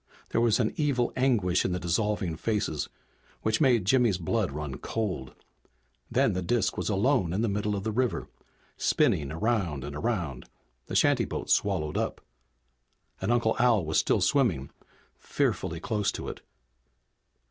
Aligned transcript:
There 0.31 0.41
was 0.41 0.59
an 0.59 0.73
evil 0.77 1.13
anguish 1.15 1.63
in 1.63 1.73
the 1.73 1.79
dissolving 1.79 2.35
faces 2.35 2.89
which 3.43 3.61
made 3.61 3.85
Jimmy's 3.85 4.17
blood 4.17 4.51
run 4.51 4.79
cold. 4.79 5.35
Then 6.09 6.33
the 6.33 6.41
disk 6.41 6.75
was 6.75 6.89
alone 6.89 7.33
in 7.33 7.43
the 7.43 7.47
middle 7.47 7.75
of 7.75 7.83
the 7.83 7.91
river, 7.91 8.27
spinning 8.77 9.31
around 9.31 9.83
and 9.83 9.95
around, 9.95 10.49
the 10.87 10.95
shantyboat 10.95 11.51
swallowed 11.51 11.97
up. 11.97 12.19
And 13.21 13.31
Uncle 13.31 13.55
Al 13.59 13.85
was 13.85 13.99
still 13.99 14.21
swimming, 14.21 14.71
fearfully 15.19 15.79
close 15.79 16.11
to 16.13 16.29
it. 16.29 16.41